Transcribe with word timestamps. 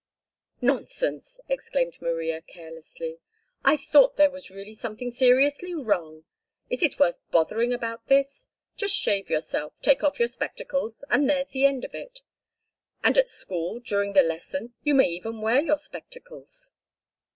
"Nonsense!" 0.61 1.39
exclaimed 1.47 2.01
Maria 2.01 2.41
carelessly. 2.41 3.19
"I 3.63 3.77
thought 3.77 4.15
there 4.17 4.31
was 4.31 4.49
really 4.49 4.73
something 4.73 5.11
seriously 5.11 5.75
wrong. 5.75 6.23
Is 6.71 6.81
it 6.81 6.97
worth 6.97 7.19
bothering 7.29 7.71
about 7.71 8.07
this? 8.07 8.47
Just 8.75 8.95
shave 8.97 9.29
yourself, 9.29 9.73
take 9.83 10.03
off 10.03 10.17
your 10.17 10.27
spectacles, 10.27 11.03
and 11.11 11.29
there's 11.29 11.51
the 11.51 11.67
end 11.67 11.85
of 11.85 11.93
it. 11.93 12.21
And 13.03 13.15
at 13.15 13.29
school, 13.29 13.79
during 13.79 14.13
the 14.13 14.23
lesson, 14.23 14.73
you 14.81 14.95
may 14.95 15.07
even 15.07 15.39
wear 15.39 15.61
your 15.61 15.77
spectacles." 15.77 16.71